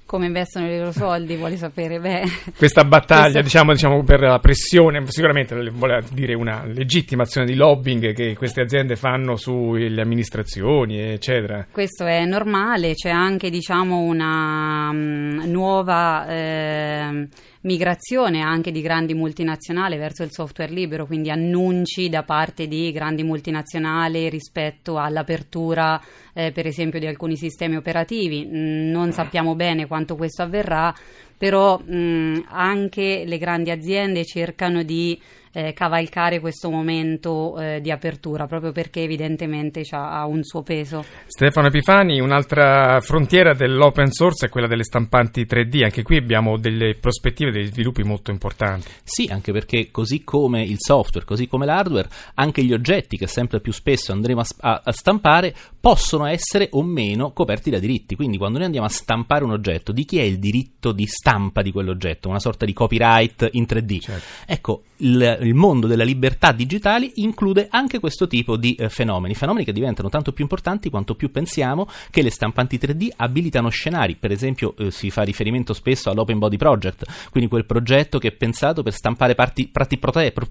Come 0.06 0.26
investono 0.26 0.70
i 0.70 0.78
loro 0.78 0.92
soldi, 0.92 1.34
vuole 1.34 1.56
sapere? 1.56 1.98
Beh, 1.98 2.22
Questa 2.56 2.84
battaglia, 2.84 3.22
Questo- 3.22 3.40
diciamo, 3.42 3.72
diciamo, 3.72 4.04
per 4.04 4.20
la 4.20 4.38
pressione, 4.38 5.02
sicuramente 5.06 5.56
vuole 5.70 6.04
dire 6.12 6.32
una 6.34 6.64
legittima 6.64 7.24
azione 7.24 7.44
di 7.44 7.56
lobbying 7.56 8.12
che 8.14 8.36
queste 8.36 8.60
aziende 8.60 8.94
fanno 8.94 9.34
sulle 9.34 10.00
amministrazioni, 10.00 11.00
eccetera. 11.00 11.66
Questo 11.72 12.04
è 12.04 12.24
normale, 12.24 12.94
c'è 12.94 13.10
anche 13.10 13.50
diciamo, 13.50 13.98
una 13.98 14.92
mm, 14.92 15.40
nuova 15.50 16.24
ehm, 16.28 17.28
migrazione 17.66 18.40
anche 18.40 18.70
di 18.70 18.80
grandi 18.80 19.12
multinazionali 19.12 19.96
verso 19.96 20.22
il 20.22 20.30
software 20.30 20.72
libero, 20.72 21.04
quindi 21.04 21.30
annunci 21.30 22.08
da 22.08 22.22
parte 22.22 22.66
di 22.66 22.90
grandi 22.92 23.24
multinazionali 23.24 24.28
rispetto 24.28 24.98
all'apertura 24.98 26.00
eh, 26.32 26.52
per 26.52 26.66
esempio 26.66 26.98
di 27.00 27.06
alcuni 27.06 27.36
sistemi 27.36 27.76
operativi. 27.76 28.46
Mm, 28.46 28.90
Non 28.90 29.12
sappiamo 29.12 29.54
bene 29.54 29.86
quanto 29.86 30.14
questo 30.16 30.42
avverrà, 30.42 30.94
però 31.36 31.78
mm, 31.82 32.38
anche 32.48 33.24
le 33.26 33.38
grandi 33.38 33.70
aziende 33.70 34.24
cercano 34.24 34.82
di 34.82 35.20
eh, 35.56 35.72
cavalcare 35.72 36.38
questo 36.38 36.68
momento 36.68 37.58
eh, 37.58 37.80
di 37.80 37.90
apertura, 37.90 38.46
proprio 38.46 38.72
perché 38.72 39.00
evidentemente 39.00 39.80
c'ha- 39.84 40.10
ha 40.10 40.26
un 40.26 40.44
suo 40.44 40.62
peso. 40.62 41.02
Stefano 41.24 41.68
Epifani, 41.68 42.20
un'altra 42.20 43.00
frontiera 43.00 43.54
dell'open 43.54 44.12
source 44.12 44.46
è 44.46 44.48
quella 44.50 44.66
delle 44.66 44.84
stampanti 44.84 45.46
3D. 45.46 45.84
Anche 45.84 46.02
qui 46.02 46.18
abbiamo 46.18 46.58
delle 46.58 46.96
prospettive, 46.96 47.52
degli 47.52 47.72
sviluppi 47.72 48.02
molto 48.02 48.30
importanti. 48.30 48.88
Sì, 49.02 49.28
anche 49.32 49.50
perché 49.52 49.90
così 49.90 50.24
come 50.24 50.62
il 50.62 50.76
software, 50.78 51.24
così 51.24 51.46
come 51.46 51.64
l'hardware, 51.64 52.08
anche 52.34 52.62
gli 52.62 52.74
oggetti 52.74 53.16
che 53.16 53.26
sempre 53.26 53.60
più 53.60 53.72
spesso 53.72 54.12
andremo 54.12 54.42
a- 54.60 54.82
a 54.84 54.92
stampare 54.92 55.54
possono 55.80 56.26
essere 56.26 56.68
o 56.72 56.82
meno 56.82 57.32
coperti 57.32 57.70
da 57.70 57.78
diritti. 57.78 58.14
Quindi 58.14 58.36
quando 58.36 58.58
noi 58.58 58.66
andiamo 58.66 58.86
a 58.86 58.90
stampare 58.90 59.44
un 59.44 59.52
oggetto, 59.52 59.92
di 59.92 60.04
chi 60.04 60.18
è 60.18 60.22
il 60.22 60.38
diritto 60.38 60.92
di 60.92 61.06
stampa 61.06 61.62
di 61.62 61.72
quell'oggetto? 61.72 62.28
Una 62.28 62.40
sorta 62.40 62.66
di 62.66 62.74
copyright 62.74 63.48
in 63.52 63.64
3D. 63.64 64.00
Certo. 64.00 64.24
Ecco, 64.44 64.82
il, 64.98 65.38
il 65.46 65.54
mondo 65.54 65.86
della 65.86 66.04
libertà 66.04 66.52
digitali 66.52 67.12
include 67.16 67.68
anche 67.70 67.98
questo 68.00 68.26
tipo 68.26 68.56
di 68.56 68.74
eh, 68.74 68.88
fenomeni, 68.88 69.34
fenomeni 69.34 69.64
che 69.64 69.72
diventano 69.72 70.08
tanto 70.08 70.32
più 70.32 70.44
importanti 70.44 70.90
quanto 70.90 71.14
più 71.14 71.30
pensiamo 71.30 71.88
che 72.10 72.22
le 72.22 72.30
stampanti 72.30 72.78
3D 72.78 73.08
abilitano 73.16 73.68
scenari, 73.68 74.16
per 74.16 74.30
esempio 74.30 74.74
eh, 74.76 74.90
si 74.90 75.10
fa 75.10 75.22
riferimento 75.22 75.72
spesso 75.72 76.10
all'Open 76.10 76.38
Body 76.38 76.56
Project, 76.56 77.04
quindi 77.30 77.48
quel 77.48 77.64
progetto 77.64 78.18
che 78.18 78.28
è 78.28 78.32
pensato 78.32 78.82
per 78.82 78.92
stampare 78.92 79.34
parti, 79.34 79.68
parti 79.68 79.98
prote- 79.98 80.32
pro- 80.32 80.48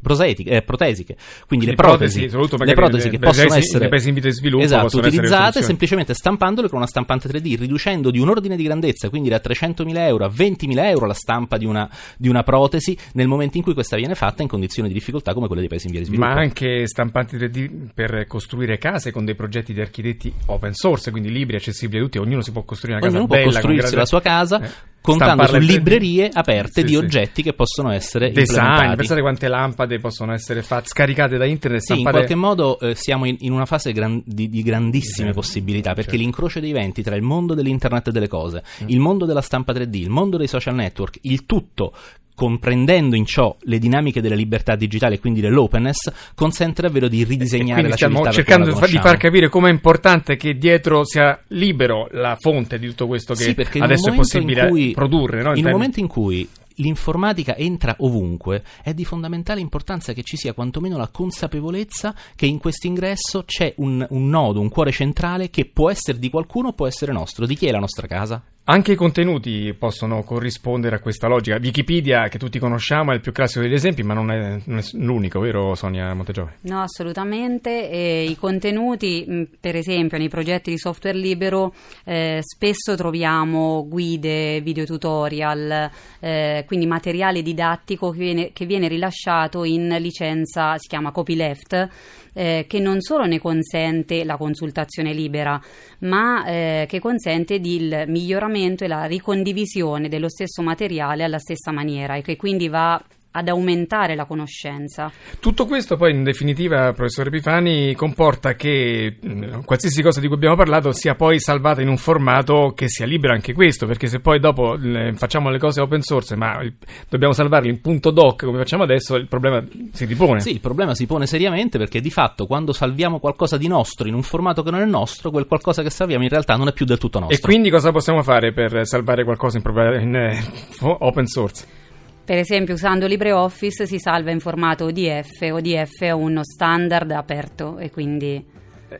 eh, 0.51 0.61
protesiche, 0.61 1.15
quindi, 1.47 1.65
Quindi 1.65 1.65
le 1.67 1.75
protesi, 1.75 2.25
protesi, 2.25 2.65
le 2.65 2.73
protesi 2.73 3.07
nei- 3.07 3.11
che 3.11 3.17
nei 3.17 3.29
possono 3.29 3.47
paesi- 3.47 3.67
essere 3.67 3.83
in 3.85 4.13
di 4.15 4.31
sviluppo 4.31 4.63
esatto, 4.63 4.97
utilizzate 4.97 5.61
semplicemente 5.61 6.13
stampandole 6.13 6.67
con 6.67 6.77
una 6.77 6.87
stampante 6.87 7.27
3D, 7.29 7.57
riducendo 7.59 8.11
di 8.11 8.19
un 8.19 8.29
ordine 8.29 8.55
di 8.55 8.63
grandezza, 8.63 9.09
quindi 9.09 9.29
da 9.29 9.39
300.000 9.43 10.07
euro 10.07 10.25
a 10.25 10.29
20.000 10.29 10.85
euro 10.89 11.05
la 11.05 11.13
stampa 11.13 11.57
di 11.57 11.65
una, 11.65 11.89
di 12.17 12.29
una 12.29 12.43
protesi 12.43 12.97
nel 13.13 13.27
momento 13.27 13.57
in 13.57 13.63
cui 13.63 13.73
questa 13.73 13.95
viene 13.95 14.15
fatta 14.15 14.41
in 14.41 14.47
condizioni 14.47 14.74
di 14.87 14.93
difficoltà 14.93 15.33
come 15.33 15.47
quelle 15.47 15.61
dei 15.61 15.69
paesi 15.69 15.85
in 15.87 15.91
via 15.91 16.01
di 16.01 16.07
sviluppo. 16.07 16.27
Ma 16.29 16.35
anche 16.35 16.87
stampanti 16.87 17.37
3D 17.37 17.87
per 17.93 18.25
costruire 18.27 18.77
case 18.77 19.11
con 19.11 19.25
dei 19.25 19.35
progetti 19.35 19.73
di 19.73 19.81
architetti 19.81 20.33
open 20.47 20.73
source, 20.73 21.11
quindi 21.11 21.31
libri, 21.31 21.55
accessibili 21.55 21.99
a 21.99 22.03
tutti. 22.03 22.17
Ognuno 22.17 22.41
si 22.41 22.51
può 22.51 22.63
costruire 22.63 22.97
una 22.99 23.07
casa 23.07 23.17
Ognuno 23.21 23.33
può 23.33 23.43
costruirsi 23.43 23.95
la 23.95 24.05
sua 24.05 24.21
casa 24.21 24.61
Eh, 24.61 24.69
contando 25.01 25.43
su 25.43 25.49
stamparla 25.49 25.57
in 25.57 25.63
3D. 25.63 25.77
librerie 25.77 26.29
aperte 26.33 26.81
Sì, 26.81 26.83
di 26.83 26.93
sì. 26.93 26.95
oggetti 26.97 27.43
che 27.43 27.53
possono 27.53 27.91
essere 27.91 28.31
Design, 28.31 28.95
pensate 28.95 29.21
quante 29.21 29.47
lampade 29.47 29.99
possono 29.99 30.33
essere 30.33 30.63
fatte, 30.63 30.87
scaricate 30.87 31.37
da 31.37 31.45
internet, 31.45 31.81
Sì, 31.81 31.91
in 31.93 31.99
stampate- 31.99 32.25
qualche 32.25 32.35
modo 32.35 32.79
eh, 32.79 32.95
siamo 32.95 33.25
in, 33.25 33.35
in 33.39 33.51
una 33.51 33.65
fase 33.65 33.91
gran- 33.91 34.21
di, 34.25 34.49
di 34.49 34.63
grandissime 34.63 35.29
Eh, 35.29 35.33
possibilità 35.33 35.89
perché 35.93 36.11
certo. 36.11 36.23
l'incrocio 36.23 36.59
dei 36.59 36.71
venti 36.71 37.03
tra 37.03 37.15
il 37.15 37.21
mondo 37.21 37.53
dell'internet 37.53 38.09
delle 38.09 38.27
cose, 38.27 38.63
Mm. 38.83 38.89
il 38.89 38.99
mondo 38.99 39.25
della 39.25 39.41
stampa 39.41 39.73
3D, 39.73 39.93
il 39.95 40.09
mondo 40.09 40.37
dei 40.37 40.47
social 40.47 40.73
network, 40.75 41.19
il 41.21 41.45
tutto 41.45 41.93
comprendendo 42.35 43.15
in 43.15 43.25
ciò 43.25 43.55
le 43.61 43.79
dinamiche 43.79 44.21
della 44.21 44.35
libertà 44.35 44.75
digitale 44.75 45.15
e 45.15 45.19
quindi 45.19 45.41
dell'openness 45.41 46.11
consente 46.35 46.81
davvero 46.83 47.07
di 47.07 47.23
ridisegnare 47.23 47.87
la 47.87 47.95
stiamo 47.95 48.15
civiltà 48.17 48.35
per 48.35 48.45
cercando 48.45 48.73
come 48.73 48.87
di 48.87 48.97
far 48.97 49.17
capire 49.17 49.49
com'è 49.49 49.69
importante 49.69 50.35
che 50.35 50.57
dietro 50.57 51.05
sia 51.05 51.39
libero 51.47 52.07
la 52.11 52.35
fonte 52.39 52.77
di 52.77 52.87
tutto 52.87 53.07
questo 53.07 53.33
che 53.33 53.43
Sì, 53.43 53.55
in 53.57 53.65
un 53.75 53.81
adesso 53.83 54.07
è 54.07 54.11
in 54.11 54.15
possibile 54.17 54.67
cui- 54.67 54.91
produrre. 54.91 55.37
no? 55.37 55.41
In 55.41 55.47
un 55.47 55.53
termini- 55.55 55.71
momento 55.71 55.99
in 55.99 56.07
cui 56.07 56.47
l'informatica 56.79 57.55
entra 57.55 57.95
ovunque, 57.99 58.61
è 58.83 58.93
di 58.93 59.05
fondamentale 59.05 59.61
importanza 59.61 60.11
che 60.11 60.23
ci 60.23 60.35
sia 60.35 60.51
quantomeno 60.51 60.97
la 60.97 61.07
consapevolezza 61.07 62.13
che 62.35 62.47
in 62.47 62.57
questo 62.57 62.87
ingresso 62.87 63.43
c'è 63.45 63.73
un, 63.77 64.05
un 64.09 64.27
nodo, 64.29 64.59
un 64.59 64.67
cuore 64.67 64.91
centrale 64.91 65.49
che 65.49 65.65
può 65.71 65.89
essere 65.89 66.19
di 66.19 66.29
qualcuno, 66.29 66.73
può 66.73 66.85
essere 66.85 67.13
nostro. 67.13 67.45
Di 67.45 67.55
chi 67.55 67.67
è 67.67 67.71
la 67.71 67.79
nostra 67.79 68.07
casa? 68.07 68.43
Anche 68.67 68.93
i 68.93 68.95
contenuti 68.95 69.75
possono 69.77 70.23
corrispondere 70.23 70.95
a 70.95 70.99
questa 70.99 71.27
logica. 71.27 71.59
Wikipedia, 71.61 72.29
che 72.29 72.39
tutti 72.39 72.57
conosciamo, 72.57 73.11
è 73.11 73.13
il 73.13 73.21
più 73.21 73.31
classico 73.31 73.61
degli 73.61 73.75
esempi, 73.75 74.01
ma 74.01 74.15
non 74.15 74.31
è, 74.31 74.59
non 74.65 74.79
è 74.79 74.83
l'unico, 74.93 75.39
vero 75.39 75.75
Sonia 75.75 76.11
Montegiove? 76.15 76.55
No, 76.61 76.81
assolutamente. 76.81 77.87
E 77.87 78.23
I 78.23 78.35
contenuti, 78.35 79.23
mh, 79.27 79.43
per 79.59 79.75
esempio, 79.75 80.17
nei 80.17 80.29
progetti 80.29 80.71
di 80.71 80.79
software 80.79 81.15
libero, 81.15 81.75
eh, 82.05 82.39
spesso 82.41 82.95
troviamo 82.95 83.85
guide, 83.87 84.61
videotutorial, 84.61 85.91
eh, 86.19 86.63
quindi 86.65 86.87
materiale 86.87 87.43
didattico 87.43 88.09
che 88.09 88.17
viene, 88.17 88.51
che 88.51 88.65
viene 88.65 88.87
rilasciato 88.87 89.63
in 89.63 89.95
licenza, 89.99 90.75
si 90.79 90.87
chiama 90.87 91.11
copyleft, 91.11 91.89
eh, 92.35 92.65
che 92.67 92.79
non 92.79 93.01
solo 93.01 93.25
ne 93.25 93.39
consente 93.39 94.23
la 94.23 94.37
consultazione 94.37 95.13
libera, 95.13 95.59
ma 95.99 96.45
eh, 96.45 96.85
che 96.87 96.99
consente 96.99 97.55
il 97.55 98.03
miglioramento 98.07 98.83
e 98.83 98.87
la 98.87 99.05
ricondivisione 99.05 100.09
dello 100.09 100.29
stesso 100.29 100.61
materiale 100.61 101.23
alla 101.23 101.39
stessa 101.39 101.71
maniera 101.71 102.15
e 102.15 102.21
che 102.21 102.35
quindi 102.35 102.67
va 102.67 103.01
ad 103.35 103.49
aumentare 103.49 104.15
la 104.15 104.25
conoscenza. 104.25 105.11
Tutto 105.39 105.65
questo 105.65 105.97
poi 105.97 106.11
in 106.11 106.23
definitiva, 106.23 106.93
professore 106.93 107.27
Epifani, 107.27 107.93
comporta 107.93 108.53
che 108.53 109.17
mh, 109.21 109.63
qualsiasi 109.65 110.01
cosa 110.01 110.21
di 110.21 110.27
cui 110.27 110.37
abbiamo 110.37 110.55
parlato 110.55 110.93
sia 110.93 111.15
poi 111.15 111.39
salvata 111.41 111.81
in 111.81 111.89
un 111.89 111.97
formato 111.97 112.71
che 112.73 112.87
sia 112.87 113.05
libero 113.05 113.33
anche 113.33 113.53
questo, 113.53 113.85
perché 113.85 114.07
se 114.07 114.21
poi 114.21 114.39
dopo 114.39 114.77
eh, 114.79 115.13
facciamo 115.15 115.49
le 115.49 115.59
cose 115.59 115.81
open 115.81 116.01
source 116.01 116.35
ma 116.37 116.61
il- 116.61 116.75
dobbiamo 117.09 117.33
salvarle 117.33 117.69
in 117.69 117.81
punto 117.81 118.11
doc 118.11 118.45
come 118.45 118.57
facciamo 118.57 118.83
adesso, 118.83 119.15
il 119.15 119.27
problema 119.27 119.63
si 119.91 120.05
ripone. 120.05 120.39
Sì, 120.39 120.51
il 120.51 120.61
problema 120.61 120.95
si 120.95 121.05
pone 121.05 121.27
seriamente 121.27 121.77
perché 121.77 121.99
di 121.99 122.11
fatto 122.11 122.45
quando 122.45 122.71
salviamo 122.71 123.19
qualcosa 123.19 123.57
di 123.57 123.67
nostro 123.67 124.07
in 124.07 124.13
un 124.13 124.23
formato 124.23 124.63
che 124.63 124.71
non 124.71 124.79
è 124.79 124.85
nostro, 124.85 125.29
quel 125.29 125.45
qualcosa 125.45 125.83
che 125.83 125.89
salviamo 125.89 126.23
in 126.23 126.29
realtà 126.29 126.55
non 126.55 126.69
è 126.69 126.73
più 126.73 126.85
del 126.85 126.97
tutto 126.97 127.19
nostro. 127.19 127.37
E 127.37 127.41
quindi 127.41 127.69
cosa 127.69 127.91
possiamo 127.91 128.23
fare 128.23 128.53
per 128.53 128.87
salvare 128.87 129.25
qualcosa 129.25 129.57
in, 129.57 129.99
in, 130.01 130.15
eh, 130.15 130.43
open 130.79 131.25
source? 131.27 131.83
Per 132.25 132.39
esempio, 132.39 132.73
usando 132.73 133.05
LibreOffice 133.05 133.85
si 133.85 133.99
salva 133.99 134.31
in 134.31 134.39
formato 134.39 134.85
ODF. 134.85 135.41
ODF 135.41 136.01
è 136.01 136.09
uno 136.09 136.43
standard 136.43 137.11
aperto 137.11 137.77
e 137.77 137.91
quindi 137.91 138.43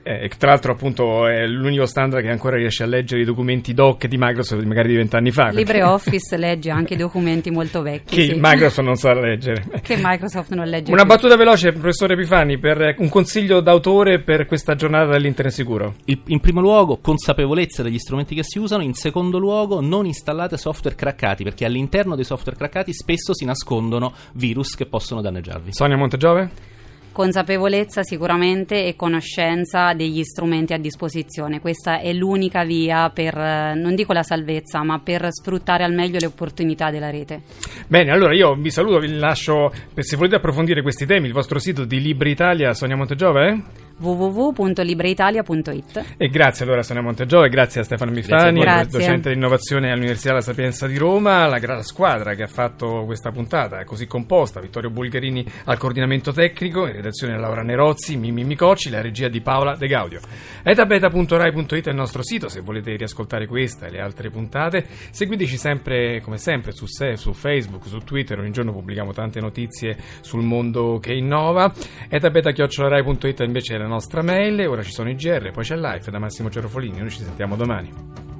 Eh, 0.01 0.29
tra 0.37 0.49
l'altro 0.49 0.71
appunto 0.71 1.27
è 1.27 1.45
l'unico 1.45 1.85
standard 1.85 2.23
che 2.23 2.31
ancora 2.31 2.57
riesce 2.57 2.81
a 2.81 2.87
leggere 2.87 3.21
i 3.21 3.23
documenti 3.23 3.73
doc 3.73 4.07
di 4.07 4.17
Microsoft 4.17 4.63
magari 4.63 4.89
di 4.89 4.95
vent'anni 4.95 5.29
fa. 5.31 5.43
perché- 5.45 5.59
LibreOffice 5.59 6.37
legge 6.37 6.71
anche 6.71 6.95
documenti 6.95 7.51
molto 7.51 7.83
vecchi. 7.83 8.15
che 8.15 8.33
sì. 8.33 8.39
Microsoft 8.39 8.79
non 8.81 8.95
sa 8.95 9.13
leggere. 9.13 9.63
Che 9.83 9.97
Microsoft 10.01 10.53
non 10.55 10.67
legge 10.67 10.91
Una 10.91 11.01
più. 11.03 11.11
battuta 11.11 11.35
veloce, 11.37 11.71
professore 11.71 12.13
Epifani, 12.13 12.57
per 12.57 12.95
un 12.97 13.09
consiglio 13.09 13.61
d'autore 13.61 14.19
per 14.19 14.47
questa 14.47 14.73
giornata 14.75 15.11
dell'Internet 15.11 15.53
sicuro. 15.53 15.95
Il- 16.05 16.21
in 16.27 16.39
primo 16.39 16.61
luogo, 16.61 16.97
consapevolezza 16.97 17.83
degli 17.83 17.99
strumenti 17.99 18.33
che 18.33 18.43
si 18.43 18.57
usano. 18.57 18.81
In 18.81 18.95
secondo 18.95 19.37
luogo, 19.37 19.81
non 19.81 20.05
installate 20.07 20.57
software 20.57 20.95
craccati, 20.95 21.43
perché 21.43 21.63
all'interno 21.63 22.15
dei 22.15 22.25
software 22.25 22.57
craccati 22.57 22.91
spesso 22.91 23.35
si 23.35 23.45
nascondono 23.45 24.13
virus 24.33 24.75
che 24.75 24.87
possono 24.87 25.21
danneggiarvi. 25.21 25.71
Sonia 25.73 25.95
Montegiove? 25.95 26.73
Consapevolezza 27.15 28.03
sicuramente 28.03 28.87
e 28.87 28.97
conoscenza 28.97 29.93
degli 29.93 30.21
strumenti 30.23 30.73
a 30.73 30.77
disposizione. 30.77 31.61
Questa 31.61 32.01
è 32.01 32.11
l'unica 32.11 32.65
via 32.65 33.09
per, 33.09 33.37
eh, 33.37 33.73
non 33.73 33.95
dico 33.95 34.11
la 34.11 34.21
salvezza, 34.21 34.83
ma 34.83 34.99
per 34.99 35.25
sfruttare 35.31 35.85
al 35.85 35.93
meglio 35.93 36.19
le 36.19 36.25
opportunità 36.25 36.91
della 36.91 37.09
rete. 37.09 37.43
Bene, 37.87 38.11
allora 38.11 38.35
io 38.35 38.55
vi 38.55 38.69
saluto, 38.69 38.99
vi 38.99 39.13
lascio, 39.13 39.71
se 39.95 40.17
volete 40.17 40.35
approfondire 40.35 40.81
questi 40.81 41.05
temi, 41.05 41.27
il 41.27 41.33
vostro 41.33 41.57
sito 41.57 41.85
di 41.85 42.01
Libri 42.01 42.31
Italia, 42.31 42.73
Sonia 42.73 42.97
Montegiove? 42.97 43.63
www.libreitalia.it 43.97 46.15
E 46.17 46.27
grazie 46.29 46.65
allora 46.65 46.81
a 46.81 46.83
Sonia 46.83 47.01
Montegiove, 47.01 47.49
grazie 47.49 47.81
a 47.81 47.83
Stefano 47.83 48.11
Miffani, 48.11 48.59
Grazie. 48.59 48.99
docente 48.99 49.29
di 49.29 49.35
innovazione 49.35 49.91
all'Università 49.91 50.33
La 50.33 50.41
Sapienza 50.41 50.87
di 50.87 50.97
Roma, 50.97 51.47
la 51.47 51.59
gran 51.59 51.83
squadra 51.83 52.33
che 52.35 52.43
ha 52.43 52.47
fatto 52.47 53.03
questa 53.05 53.31
puntata 53.31 53.83
così 53.85 54.07
composta, 54.07 54.59
Vittorio 54.59 54.89
Bulgarini 54.89 55.45
al 55.65 55.77
coordinamento 55.77 56.31
tecnico, 56.31 56.85
in 56.87 56.93
redazione 56.93 57.37
Laura 57.37 57.61
Nerozzi, 57.61 58.17
Mimmi 58.17 58.43
Micocci, 58.43 58.89
la 58.89 59.01
regia 59.01 59.27
di 59.27 59.41
Paola 59.41 59.75
De 59.75 59.87
Gaudio. 59.87 60.19
etabeta.rai.it 60.63 61.85
è 61.85 61.89
il 61.89 61.95
nostro 61.95 62.23
sito 62.23 62.49
se 62.49 62.61
volete 62.61 62.95
riascoltare 62.95 63.47
questa 63.47 63.87
e 63.87 63.91
le 63.91 64.01
altre 64.01 64.29
puntate. 64.29 64.85
Seguiteci 65.11 65.57
sempre, 65.57 66.21
come 66.21 66.37
sempre, 66.37 66.71
su, 66.73 66.85
se- 66.85 67.17
su 67.17 67.33
Facebook, 67.33 67.87
su 67.87 67.99
Twitter, 67.99 68.39
ogni 68.39 68.51
giorno 68.51 68.71
pubblichiamo 68.73 69.13
tante 69.13 69.39
notizie 69.39 69.97
sul 70.21 70.41
mondo 70.41 70.99
che 70.99 71.13
innova. 71.13 71.71
etabeta.rai.it 72.09 73.39
invece 73.39 73.75
è 73.75 73.77
la 73.77 73.84
nostra 73.87 74.21
mail, 74.21 74.67
ora 74.67 74.83
ci 74.83 74.91
sono 74.91 75.09
i 75.09 75.15
GR, 75.15 75.51
poi 75.51 75.63
c'è 75.63 75.75
Life 75.75 76.11
da 76.11 76.19
Massimo 76.19 76.49
Cerofolini, 76.49 76.99
noi 76.99 77.09
ci 77.09 77.23
sentiamo 77.23 77.55
domani. 77.55 78.34